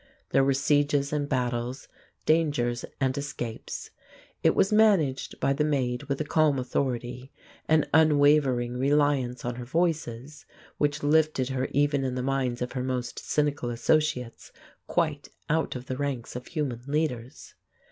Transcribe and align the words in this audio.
There 0.31 0.43
were 0.43 0.55
sieges 0.55 1.13
and 1.13 1.29
battles, 1.29 1.87
dangers 2.25 2.85
and 2.99 3.15
escapes. 3.15 3.91
It 4.41 4.55
was 4.55 4.73
managed 4.73 5.39
by 5.39 5.53
the 5.53 5.63
Maid 5.63 6.05
with 6.05 6.19
a 6.19 6.25
calm 6.25 6.57
authority, 6.57 7.31
an 7.67 7.85
unwavering 7.93 8.77
reliance 8.79 9.45
on 9.45 9.57
her 9.57 9.63
Voices, 9.65 10.47
which 10.79 11.03
lifted 11.03 11.49
her 11.49 11.67
even 11.69 12.03
in 12.03 12.15
the 12.15 12.23
minds 12.23 12.63
of 12.63 12.71
her 12.71 12.81
most 12.83 13.19
cynical 13.19 13.69
associates 13.69 14.51
quite 14.87 15.29
out 15.51 15.75
of 15.75 15.85
the 15.85 15.97
ranks 15.97 16.35
of 16.35 16.47
human 16.47 16.81
leaders. 16.87 17.53